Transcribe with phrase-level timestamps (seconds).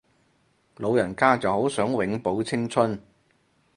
[0.77, 2.99] 老人家就好想永葆青春